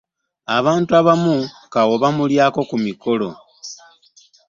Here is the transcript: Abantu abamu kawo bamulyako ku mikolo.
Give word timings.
Abantu 0.57 0.91
abamu 0.99 1.35
kawo 1.73 1.93
bamulyako 2.03 2.59
ku 2.69 2.75
mikolo. 2.85 3.27